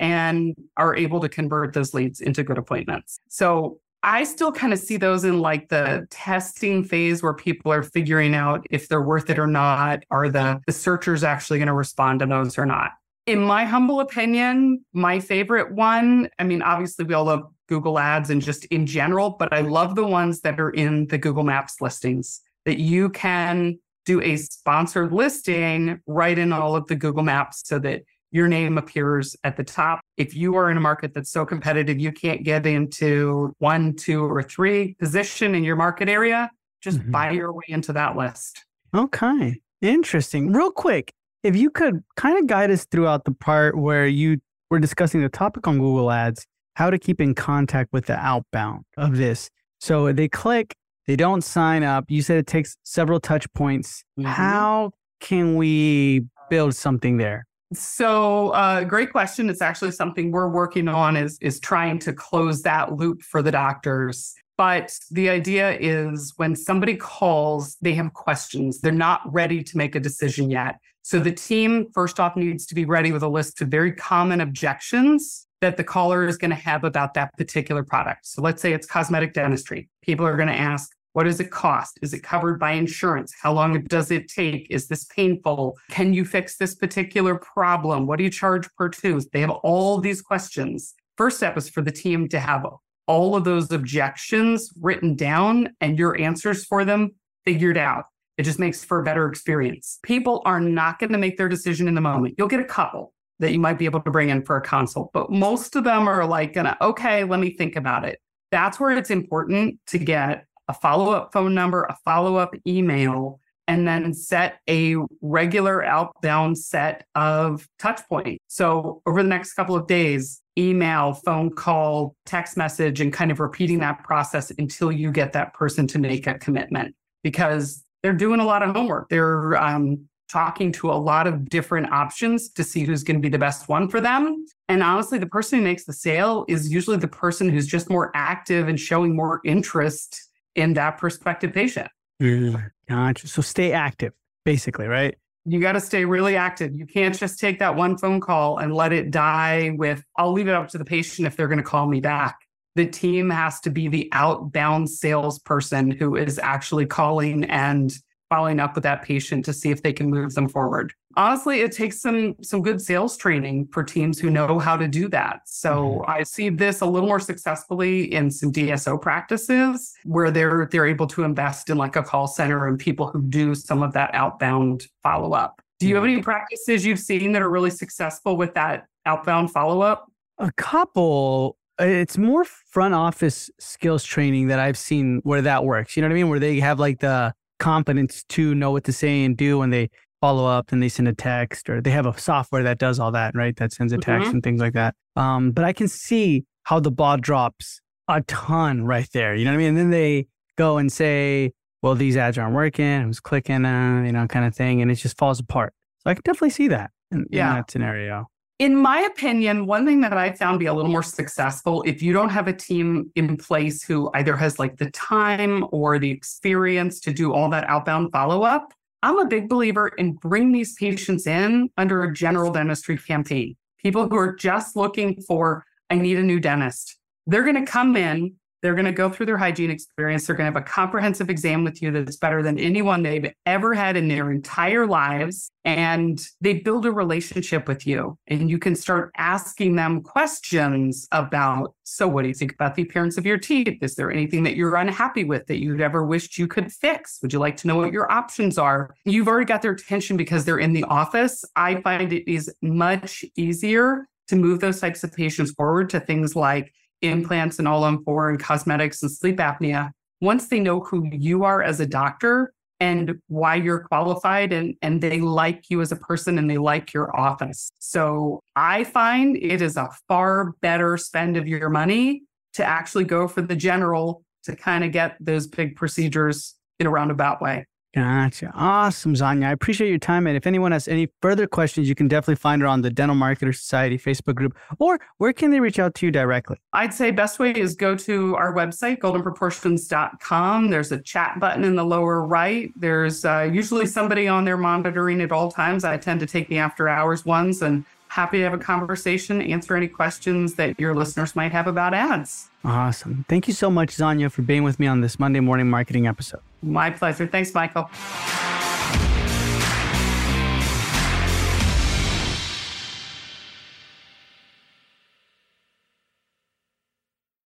and 0.00 0.54
are 0.76 0.94
able 0.96 1.20
to 1.20 1.28
convert 1.28 1.72
those 1.72 1.94
leads 1.94 2.20
into 2.20 2.42
good 2.42 2.58
appointments. 2.58 3.20
So 3.28 3.78
I 4.02 4.24
still 4.24 4.52
kind 4.52 4.72
of 4.72 4.78
see 4.78 4.96
those 4.96 5.24
in 5.24 5.40
like 5.40 5.68
the 5.68 6.06
testing 6.10 6.84
phase 6.84 7.22
where 7.22 7.32
people 7.32 7.72
are 7.72 7.82
figuring 7.82 8.34
out 8.34 8.66
if 8.70 8.88
they're 8.88 9.02
worth 9.02 9.30
it 9.30 9.38
or 9.38 9.46
not. 9.46 10.02
Are 10.10 10.28
the, 10.28 10.60
the 10.66 10.72
searchers 10.72 11.24
actually 11.24 11.58
going 11.58 11.68
to 11.68 11.74
respond 11.74 12.20
to 12.20 12.26
those 12.26 12.58
or 12.58 12.66
not? 12.66 12.92
in 13.26 13.40
my 13.40 13.64
humble 13.64 14.00
opinion, 14.00 14.84
my 14.92 15.18
favorite 15.18 15.72
one, 15.72 16.28
I 16.38 16.44
mean, 16.44 16.62
obviously 16.62 17.04
we 17.04 17.14
all 17.14 17.24
love 17.24 17.44
Google 17.68 17.98
ads 17.98 18.28
and 18.28 18.42
just 18.42 18.66
in 18.66 18.86
general, 18.86 19.30
but 19.30 19.52
I 19.52 19.62
love 19.62 19.94
the 19.94 20.06
ones 20.06 20.40
that 20.40 20.60
are 20.60 20.70
in 20.70 21.06
the 21.06 21.16
Google 21.16 21.44
Maps 21.44 21.80
listings 21.80 22.42
that 22.64 22.78
you 22.78 23.10
can 23.10 23.78
do 24.06 24.20
a 24.20 24.36
sponsored 24.36 25.12
listing 25.12 26.00
right 26.06 26.38
in 26.38 26.52
all 26.52 26.76
of 26.76 26.86
the 26.86 26.94
Google 26.94 27.22
Maps 27.22 27.62
so 27.64 27.78
that 27.78 28.02
your 28.30 28.48
name 28.48 28.78
appears 28.78 29.36
at 29.44 29.56
the 29.56 29.64
top. 29.64 30.00
If 30.16 30.34
you 30.34 30.56
are 30.56 30.70
in 30.70 30.76
a 30.76 30.80
market 30.80 31.14
that's 31.14 31.30
so 31.30 31.46
competitive, 31.46 31.98
you 32.00 32.10
can't 32.10 32.42
get 32.42 32.66
into 32.66 33.54
one, 33.58 33.94
two, 33.94 34.24
or 34.24 34.42
three 34.42 34.94
position 34.94 35.54
in 35.54 35.62
your 35.62 35.76
market 35.76 36.08
area, 36.08 36.50
just 36.82 36.98
mm-hmm. 36.98 37.12
buy 37.12 37.30
your 37.30 37.52
way 37.52 37.62
into 37.68 37.92
that 37.92 38.16
list. 38.16 38.64
Okay. 38.94 39.60
Interesting. 39.80 40.52
Real 40.52 40.70
quick, 40.70 41.12
if 41.42 41.54
you 41.54 41.70
could 41.70 42.02
kind 42.16 42.38
of 42.38 42.46
guide 42.46 42.70
us 42.70 42.86
throughout 42.86 43.24
the 43.24 43.32
part 43.32 43.78
where 43.78 44.06
you 44.06 44.38
were 44.70 44.80
discussing 44.80 45.20
the 45.20 45.28
topic 45.28 45.66
on 45.68 45.78
Google 45.78 46.10
Ads, 46.10 46.46
how 46.74 46.90
to 46.90 46.98
keep 46.98 47.20
in 47.20 47.34
contact 47.34 47.92
with 47.92 48.06
the 48.06 48.16
outbound 48.16 48.84
of 48.96 49.16
this. 49.16 49.48
So 49.80 50.12
they 50.12 50.28
click, 50.28 50.74
they 51.06 51.16
don't 51.16 51.42
sign 51.42 51.82
up. 51.82 52.04
You 52.08 52.22
said 52.22 52.38
it 52.38 52.46
takes 52.46 52.76
several 52.82 53.20
touch 53.20 53.50
points. 53.52 54.04
Mm-hmm. 54.18 54.28
How 54.28 54.92
can 55.20 55.56
we 55.56 56.26
build 56.50 56.74
something 56.74 57.16
there? 57.16 57.46
So, 57.72 58.50
uh, 58.50 58.84
great 58.84 59.10
question. 59.10 59.50
It's 59.50 59.62
actually 59.62 59.90
something 59.90 60.30
we're 60.30 60.48
working 60.48 60.86
on 60.86 61.16
is 61.16 61.38
is 61.40 61.58
trying 61.58 61.98
to 62.00 62.12
close 62.12 62.62
that 62.62 62.92
loop 62.92 63.22
for 63.22 63.42
the 63.42 63.50
doctors. 63.50 64.34
But 64.56 64.96
the 65.10 65.28
idea 65.30 65.76
is 65.80 66.32
when 66.36 66.54
somebody 66.54 66.94
calls, 66.96 67.76
they 67.80 67.94
have 67.94 68.12
questions. 68.12 68.80
They're 68.80 68.92
not 68.92 69.20
ready 69.26 69.64
to 69.64 69.76
make 69.76 69.96
a 69.96 70.00
decision 70.00 70.50
yet. 70.50 70.76
So 71.02 71.18
the 71.18 71.32
team, 71.32 71.88
first 71.92 72.20
off, 72.20 72.36
needs 72.36 72.64
to 72.66 72.74
be 72.74 72.84
ready 72.84 73.10
with 73.10 73.24
a 73.24 73.28
list 73.28 73.60
of 73.60 73.68
very 73.68 73.92
common 73.92 74.40
objections 74.40 75.43
that 75.60 75.76
the 75.76 75.84
caller 75.84 76.26
is 76.26 76.36
going 76.36 76.50
to 76.50 76.56
have 76.56 76.84
about 76.84 77.14
that 77.14 77.32
particular 77.36 77.82
product. 77.82 78.26
So 78.26 78.42
let's 78.42 78.60
say 78.60 78.72
it's 78.72 78.86
cosmetic 78.86 79.32
dentistry. 79.32 79.88
People 80.02 80.26
are 80.26 80.36
going 80.36 80.48
to 80.48 80.54
ask, 80.54 80.90
what 81.14 81.24
does 81.24 81.38
it 81.38 81.50
cost? 81.50 81.98
Is 82.02 82.12
it 82.12 82.24
covered 82.24 82.58
by 82.58 82.72
insurance? 82.72 83.32
How 83.40 83.52
long 83.52 83.80
does 83.84 84.10
it 84.10 84.28
take? 84.28 84.66
Is 84.68 84.88
this 84.88 85.04
painful? 85.04 85.78
Can 85.90 86.12
you 86.12 86.24
fix 86.24 86.56
this 86.56 86.74
particular 86.74 87.36
problem? 87.36 88.06
What 88.06 88.18
do 88.18 88.24
you 88.24 88.30
charge 88.30 88.68
per 88.76 88.88
tooth? 88.88 89.30
They 89.30 89.40
have 89.40 89.50
all 89.50 89.98
these 89.98 90.20
questions. 90.20 90.94
First 91.16 91.36
step 91.36 91.56
is 91.56 91.68
for 91.68 91.82
the 91.82 91.92
team 91.92 92.28
to 92.30 92.40
have 92.40 92.66
all 93.06 93.36
of 93.36 93.44
those 93.44 93.70
objections 93.70 94.72
written 94.80 95.14
down 95.14 95.74
and 95.80 95.98
your 95.98 96.18
answers 96.18 96.64
for 96.64 96.84
them 96.84 97.12
figured 97.44 97.78
out. 97.78 98.06
It 98.36 98.42
just 98.42 98.58
makes 98.58 98.84
for 98.84 98.98
a 98.98 99.04
better 99.04 99.28
experience. 99.28 100.00
People 100.02 100.42
are 100.44 100.58
not 100.58 100.98
going 100.98 101.12
to 101.12 101.18
make 101.18 101.36
their 101.36 101.48
decision 101.48 101.86
in 101.86 101.94
the 101.94 102.00
moment. 102.00 102.34
You'll 102.36 102.48
get 102.48 102.58
a 102.58 102.64
couple 102.64 103.13
that 103.38 103.52
you 103.52 103.58
might 103.58 103.78
be 103.78 103.84
able 103.84 104.00
to 104.00 104.10
bring 104.10 104.28
in 104.28 104.42
for 104.42 104.56
a 104.56 104.60
consult, 104.60 105.10
but 105.12 105.30
most 105.30 105.76
of 105.76 105.84
them 105.84 106.08
are 106.08 106.24
like, 106.26 106.52
gonna, 106.52 106.76
okay, 106.80 107.24
let 107.24 107.40
me 107.40 107.50
think 107.50 107.76
about 107.76 108.04
it. 108.04 108.20
That's 108.50 108.78
where 108.78 108.96
it's 108.96 109.10
important 109.10 109.80
to 109.88 109.98
get 109.98 110.46
a 110.68 110.74
follow 110.74 111.12
up 111.12 111.32
phone 111.32 111.54
number, 111.54 111.82
a 111.84 111.96
follow 112.04 112.36
up 112.36 112.54
email, 112.66 113.40
and 113.66 113.88
then 113.88 114.12
set 114.14 114.60
a 114.68 114.96
regular 115.22 115.84
outbound 115.84 116.58
set 116.58 117.06
of 117.14 117.66
touch 117.78 118.00
points. 118.08 118.38
So 118.48 119.02
over 119.06 119.22
the 119.22 119.28
next 119.28 119.54
couple 119.54 119.74
of 119.74 119.86
days, 119.86 120.40
email, 120.58 121.14
phone 121.14 121.50
call, 121.50 122.14
text 122.26 122.56
message, 122.56 123.00
and 123.00 123.12
kind 123.12 123.30
of 123.30 123.40
repeating 123.40 123.80
that 123.80 124.04
process 124.04 124.52
until 124.58 124.92
you 124.92 125.10
get 125.10 125.32
that 125.32 125.54
person 125.54 125.86
to 125.88 125.98
make 125.98 126.26
a 126.26 126.38
commitment. 126.38 126.94
Because 127.22 127.84
they're 128.02 128.12
doing 128.12 128.38
a 128.38 128.44
lot 128.44 128.62
of 128.62 128.76
homework. 128.76 129.08
They're 129.08 129.56
um, 129.56 130.06
talking 130.30 130.72
to 130.72 130.90
a 130.90 130.94
lot 130.94 131.26
of 131.26 131.48
different 131.48 131.90
options 131.92 132.48
to 132.50 132.64
see 132.64 132.84
who's 132.84 133.02
going 133.02 133.16
to 133.16 133.20
be 133.20 133.28
the 133.28 133.38
best 133.38 133.68
one 133.68 133.88
for 133.88 134.00
them. 134.00 134.44
And 134.68 134.82
honestly, 134.82 135.18
the 135.18 135.26
person 135.26 135.58
who 135.58 135.64
makes 135.64 135.84
the 135.84 135.92
sale 135.92 136.44
is 136.48 136.72
usually 136.72 136.96
the 136.96 137.08
person 137.08 137.48
who's 137.48 137.66
just 137.66 137.90
more 137.90 138.10
active 138.14 138.68
and 138.68 138.78
showing 138.78 139.14
more 139.14 139.40
interest 139.44 140.30
in 140.54 140.74
that 140.74 140.98
prospective 140.98 141.52
patient. 141.52 141.88
Mm, 142.22 142.70
gotcha. 142.88 143.28
So 143.28 143.42
stay 143.42 143.72
active, 143.72 144.12
basically, 144.44 144.86
right? 144.86 145.16
You 145.44 145.60
got 145.60 145.72
to 145.72 145.80
stay 145.80 146.04
really 146.04 146.36
active. 146.36 146.74
You 146.74 146.86
can't 146.86 147.16
just 147.16 147.38
take 147.38 147.58
that 147.58 147.76
one 147.76 147.98
phone 147.98 148.20
call 148.20 148.58
and 148.58 148.74
let 148.74 148.92
it 148.92 149.10
die 149.10 149.72
with, 149.76 150.02
I'll 150.16 150.32
leave 150.32 150.48
it 150.48 150.54
up 150.54 150.68
to 150.68 150.78
the 150.78 150.84
patient 150.86 151.26
if 151.26 151.36
they're 151.36 151.48
going 151.48 151.58
to 151.58 151.64
call 151.64 151.86
me 151.86 152.00
back 152.00 152.38
the 152.74 152.86
team 152.86 153.30
has 153.30 153.60
to 153.60 153.70
be 153.70 153.88
the 153.88 154.08
outbound 154.12 154.90
salesperson 154.90 155.90
who 155.90 156.16
is 156.16 156.38
actually 156.38 156.86
calling 156.86 157.44
and 157.44 157.96
following 158.28 158.60
up 158.60 158.74
with 158.74 158.82
that 158.84 159.02
patient 159.02 159.44
to 159.44 159.52
see 159.52 159.70
if 159.70 159.82
they 159.82 159.92
can 159.92 160.10
move 160.10 160.34
them 160.34 160.48
forward. 160.48 160.92
Honestly, 161.16 161.60
it 161.60 161.72
takes 161.72 162.00
some 162.00 162.34
some 162.42 162.62
good 162.62 162.80
sales 162.80 163.16
training 163.16 163.68
for 163.72 163.84
teams 163.84 164.18
who 164.18 164.30
know 164.30 164.58
how 164.58 164.76
to 164.76 164.88
do 164.88 165.08
that. 165.08 165.40
So 165.46 166.00
mm-hmm. 166.00 166.10
I 166.10 166.22
see 166.22 166.48
this 166.48 166.80
a 166.80 166.86
little 166.86 167.08
more 167.08 167.20
successfully 167.20 168.12
in 168.12 168.30
some 168.30 168.52
DSO 168.52 169.00
practices 169.00 169.94
where 170.04 170.30
they're 170.30 170.68
they're 170.70 170.86
able 170.86 171.06
to 171.08 171.22
invest 171.22 171.70
in 171.70 171.78
like 171.78 171.96
a 171.96 172.02
call 172.02 172.26
center 172.26 172.66
and 172.66 172.78
people 172.78 173.08
who 173.08 173.22
do 173.22 173.54
some 173.54 173.82
of 173.82 173.92
that 173.92 174.14
outbound 174.14 174.86
follow 175.02 175.32
up. 175.32 175.60
Do 175.78 175.88
you 175.88 175.94
have 175.96 176.04
any 176.04 176.22
practices 176.22 176.84
you've 176.84 176.98
seen 176.98 177.32
that 177.32 177.42
are 177.42 177.50
really 177.50 177.70
successful 177.70 178.36
with 178.36 178.54
that 178.54 178.86
outbound 179.06 179.50
follow 179.52 179.82
up? 179.82 180.10
A 180.38 180.50
couple 180.52 181.56
it's 181.78 182.16
more 182.16 182.44
front 182.44 182.94
office 182.94 183.50
skills 183.58 184.04
training 184.04 184.48
that 184.48 184.58
I've 184.58 184.78
seen 184.78 185.20
where 185.24 185.42
that 185.42 185.64
works. 185.64 185.96
You 185.96 186.02
know 186.02 186.08
what 186.08 186.12
I 186.12 186.14
mean? 186.14 186.28
Where 186.28 186.38
they 186.38 186.60
have 186.60 186.78
like 186.78 187.00
the 187.00 187.34
confidence 187.58 188.24
to 188.30 188.54
know 188.54 188.70
what 188.70 188.84
to 188.84 188.92
say 188.92 189.24
and 189.24 189.36
do 189.36 189.58
when 189.58 189.70
they 189.70 189.90
follow 190.20 190.46
up 190.46 190.72
and 190.72 190.82
they 190.82 190.88
send 190.88 191.06
a 191.06 191.12
text 191.12 191.68
or 191.68 191.80
they 191.80 191.90
have 191.90 192.06
a 192.06 192.18
software 192.18 192.62
that 192.62 192.78
does 192.78 192.98
all 192.98 193.12
that, 193.12 193.34
right? 193.34 193.56
That 193.56 193.72
sends 193.72 193.92
a 193.92 193.98
text 193.98 194.26
mm-hmm. 194.26 194.36
and 194.36 194.42
things 194.42 194.60
like 194.60 194.72
that. 194.72 194.94
Um, 195.16 195.50
but 195.50 195.64
I 195.64 195.72
can 195.72 195.88
see 195.88 196.44
how 196.64 196.80
the 196.80 196.90
ball 196.90 197.18
drops 197.18 197.80
a 198.08 198.22
ton 198.22 198.84
right 198.84 199.08
there. 199.12 199.34
You 199.34 199.44
know 199.44 199.50
what 199.50 199.56
I 199.56 199.58
mean? 199.58 199.68
And 199.68 199.76
then 199.76 199.90
they 199.90 200.26
go 200.56 200.78
and 200.78 200.90
say, 200.90 201.52
well, 201.82 201.94
these 201.94 202.16
ads 202.16 202.38
aren't 202.38 202.54
working. 202.54 203.02
I 203.02 203.06
was 203.06 203.20
clicking, 203.20 203.64
uh, 203.64 204.02
you 204.04 204.12
know, 204.12 204.26
kind 204.26 204.46
of 204.46 204.54
thing. 204.54 204.80
And 204.80 204.90
it 204.90 204.94
just 204.94 205.18
falls 205.18 205.40
apart. 205.40 205.74
So 206.00 206.10
I 206.10 206.14
can 206.14 206.22
definitely 206.24 206.50
see 206.50 206.68
that 206.68 206.90
in, 207.10 207.26
yeah. 207.30 207.50
in 207.50 207.54
that 207.56 207.70
scenario. 207.70 208.28
In 208.60 208.76
my 208.76 209.00
opinion, 209.00 209.66
one 209.66 209.84
thing 209.84 210.00
that 210.02 210.12
I 210.12 210.30
found 210.30 210.60
be 210.60 210.66
a 210.66 210.72
little 210.72 210.90
more 210.90 211.02
successful 211.02 211.82
if 211.82 212.00
you 212.00 212.12
don't 212.12 212.28
have 212.28 212.46
a 212.46 212.52
team 212.52 213.10
in 213.16 213.36
place 213.36 213.82
who 213.82 214.12
either 214.14 214.36
has 214.36 214.60
like 214.60 214.76
the 214.76 214.92
time 214.92 215.66
or 215.72 215.98
the 215.98 216.10
experience 216.10 217.00
to 217.00 217.12
do 217.12 217.32
all 217.32 217.50
that 217.50 217.68
outbound 217.68 218.12
follow 218.12 218.44
up. 218.44 218.72
I'm 219.02 219.18
a 219.18 219.26
big 219.26 219.48
believer 219.48 219.88
in 219.88 220.12
bring 220.12 220.52
these 220.52 220.74
patients 220.74 221.26
in 221.26 221.68
under 221.76 222.04
a 222.04 222.12
general 222.14 222.52
dentistry 222.52 222.96
campaign. 222.96 223.56
People 223.82 224.08
who 224.08 224.16
are 224.16 224.36
just 224.36 224.76
looking 224.76 225.20
for, 225.22 225.64
I 225.90 225.96
need 225.96 226.18
a 226.18 226.22
new 226.22 226.38
dentist. 226.38 226.96
They're 227.26 227.42
going 227.42 227.64
to 227.64 227.70
come 227.70 227.96
in, 227.96 228.36
They're 228.64 228.74
going 228.74 228.86
to 228.86 228.92
go 228.92 229.10
through 229.10 229.26
their 229.26 229.36
hygiene 229.36 229.70
experience. 229.70 230.26
They're 230.26 230.34
going 230.34 230.50
to 230.50 230.58
have 230.58 230.66
a 230.66 230.66
comprehensive 230.66 231.28
exam 231.28 231.64
with 231.64 231.82
you 231.82 231.90
that's 231.90 232.16
better 232.16 232.42
than 232.42 232.58
anyone 232.58 233.02
they've 233.02 233.30
ever 233.44 233.74
had 233.74 233.94
in 233.94 234.08
their 234.08 234.30
entire 234.30 234.86
lives. 234.86 235.50
And 235.66 236.18
they 236.40 236.54
build 236.54 236.86
a 236.86 236.90
relationship 236.90 237.68
with 237.68 237.86
you. 237.86 238.16
And 238.26 238.48
you 238.48 238.58
can 238.58 238.74
start 238.74 239.10
asking 239.18 239.76
them 239.76 240.00
questions 240.00 241.06
about 241.12 241.74
so, 241.82 242.08
what 242.08 242.22
do 242.22 242.28
you 242.28 242.34
think 242.34 242.54
about 242.54 242.74
the 242.74 242.82
appearance 242.82 243.18
of 243.18 243.26
your 243.26 243.36
teeth? 243.36 243.82
Is 243.82 243.96
there 243.96 244.10
anything 244.10 244.44
that 244.44 244.56
you're 244.56 244.76
unhappy 244.76 245.24
with 245.24 245.46
that 245.48 245.60
you'd 245.60 245.82
ever 245.82 246.02
wished 246.02 246.38
you 246.38 246.48
could 246.48 246.72
fix? 246.72 247.18
Would 247.20 247.34
you 247.34 247.40
like 247.40 247.58
to 247.58 247.66
know 247.66 247.76
what 247.76 247.92
your 247.92 248.10
options 248.10 248.56
are? 248.56 248.94
You've 249.04 249.28
already 249.28 249.44
got 249.44 249.60
their 249.60 249.72
attention 249.72 250.16
because 250.16 250.46
they're 250.46 250.58
in 250.58 250.72
the 250.72 250.84
office. 250.84 251.44
I 251.54 251.82
find 251.82 252.14
it 252.14 252.32
is 252.32 252.50
much 252.62 253.26
easier 253.36 254.08
to 254.28 254.36
move 254.36 254.60
those 254.60 254.80
types 254.80 255.04
of 255.04 255.12
patients 255.12 255.52
forward 255.52 255.90
to 255.90 256.00
things 256.00 256.34
like 256.34 256.72
implants 257.04 257.58
and 257.58 257.68
all 257.68 257.84
on 257.84 258.02
four 258.04 258.30
and 258.30 258.38
cosmetics 258.38 259.02
and 259.02 259.10
sleep 259.10 259.36
apnea. 259.36 259.90
Once 260.20 260.48
they 260.48 260.60
know 260.60 260.80
who 260.80 261.08
you 261.12 261.44
are 261.44 261.62
as 261.62 261.80
a 261.80 261.86
doctor 261.86 262.52
and 262.80 263.18
why 263.28 263.54
you're 263.54 263.80
qualified 263.80 264.52
and, 264.52 264.74
and 264.82 265.00
they 265.00 265.20
like 265.20 265.64
you 265.70 265.80
as 265.80 265.92
a 265.92 265.96
person 265.96 266.38
and 266.38 266.50
they 266.50 266.58
like 266.58 266.92
your 266.92 267.14
office. 267.16 267.70
So 267.78 268.40
I 268.56 268.84
find 268.84 269.36
it 269.36 269.62
is 269.62 269.76
a 269.76 269.88
far 270.08 270.52
better 270.60 270.96
spend 270.96 271.36
of 271.36 271.46
your 271.46 271.70
money 271.70 272.22
to 272.54 272.64
actually 272.64 273.04
go 273.04 273.28
for 273.28 273.42
the 273.42 273.56
general 273.56 274.22
to 274.44 274.56
kind 274.56 274.84
of 274.84 274.92
get 274.92 275.16
those 275.20 275.46
big 275.46 275.76
procedures 275.76 276.54
in 276.78 276.86
a 276.86 276.90
roundabout 276.90 277.40
way. 277.40 277.66
Gotcha. 277.94 278.50
Awesome, 278.54 279.14
Xana. 279.14 279.46
I 279.46 279.52
appreciate 279.52 279.88
your 279.88 279.98
time. 279.98 280.26
And 280.26 280.36
if 280.36 280.48
anyone 280.48 280.72
has 280.72 280.88
any 280.88 281.08
further 281.22 281.46
questions, 281.46 281.88
you 281.88 281.94
can 281.94 282.08
definitely 282.08 282.34
find 282.36 282.60
her 282.60 282.66
on 282.66 282.82
the 282.82 282.90
Dental 282.90 283.16
Marketer 283.16 283.54
Society 283.54 283.96
Facebook 283.96 284.34
group, 284.34 284.56
or 284.80 284.98
where 285.18 285.32
can 285.32 285.52
they 285.52 285.60
reach 285.60 285.78
out 285.78 285.94
to 285.96 286.06
you 286.06 286.10
directly? 286.10 286.56
I'd 286.72 286.92
say 286.92 287.12
best 287.12 287.38
way 287.38 287.52
is 287.52 287.76
go 287.76 287.94
to 287.94 288.34
our 288.34 288.52
website, 288.52 288.98
goldenproportions.com. 288.98 290.70
There's 290.70 290.90
a 290.90 291.00
chat 291.02 291.38
button 291.38 291.62
in 291.62 291.76
the 291.76 291.84
lower 291.84 292.26
right. 292.26 292.72
There's 292.74 293.24
uh, 293.24 293.48
usually 293.52 293.86
somebody 293.86 294.26
on 294.26 294.44
there 294.44 294.56
monitoring 294.56 295.20
at 295.20 295.30
all 295.30 295.52
times. 295.52 295.84
I 295.84 295.96
tend 295.96 296.18
to 296.18 296.26
take 296.26 296.48
the 296.48 296.58
after 296.58 296.88
hours 296.88 297.24
ones 297.24 297.62
and 297.62 297.84
happy 298.14 298.38
to 298.38 298.44
have 298.44 298.54
a 298.54 298.58
conversation, 298.58 299.42
answer 299.42 299.74
any 299.74 299.88
questions 299.88 300.54
that 300.54 300.78
your 300.78 300.94
listeners 300.94 301.34
might 301.34 301.50
have 301.50 301.66
about 301.66 301.92
ads. 301.92 302.48
Awesome. 302.64 303.24
Thank 303.28 303.48
you 303.48 303.54
so 303.54 303.70
much, 303.70 303.88
Xana, 303.96 304.30
for 304.30 304.42
being 304.42 304.62
with 304.62 304.78
me 304.78 304.86
on 304.86 305.00
this 305.00 305.18
Monday 305.18 305.40
morning 305.40 305.68
marketing 305.68 306.06
episode. 306.06 306.40
My 306.62 306.90
pleasure. 306.90 307.26
Thanks, 307.26 307.52
Michael. 307.52 307.90